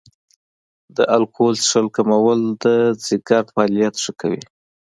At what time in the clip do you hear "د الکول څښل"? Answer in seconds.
0.95-1.87